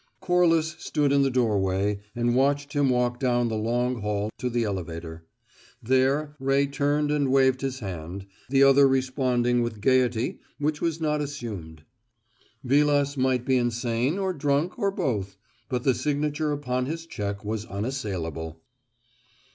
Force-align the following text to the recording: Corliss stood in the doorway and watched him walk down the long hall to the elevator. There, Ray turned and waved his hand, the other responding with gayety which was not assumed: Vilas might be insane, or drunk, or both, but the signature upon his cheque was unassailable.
Corliss 0.19 0.71
stood 0.79 1.11
in 1.11 1.21
the 1.21 1.29
doorway 1.29 1.99
and 2.15 2.33
watched 2.35 2.73
him 2.73 2.89
walk 2.89 3.19
down 3.19 3.49
the 3.49 3.55
long 3.55 4.01
hall 4.01 4.31
to 4.39 4.49
the 4.49 4.63
elevator. 4.63 5.27
There, 5.83 6.35
Ray 6.39 6.65
turned 6.65 7.11
and 7.11 7.31
waved 7.31 7.61
his 7.61 7.81
hand, 7.81 8.25
the 8.49 8.63
other 8.63 8.87
responding 8.87 9.61
with 9.61 9.79
gayety 9.79 10.39
which 10.57 10.81
was 10.81 10.99
not 10.99 11.21
assumed: 11.21 11.83
Vilas 12.63 13.15
might 13.15 13.45
be 13.45 13.57
insane, 13.57 14.17
or 14.17 14.33
drunk, 14.33 14.79
or 14.79 14.89
both, 14.89 15.37
but 15.69 15.83
the 15.83 15.93
signature 15.93 16.51
upon 16.51 16.87
his 16.87 17.05
cheque 17.05 17.45
was 17.45 17.67
unassailable. 17.67 18.59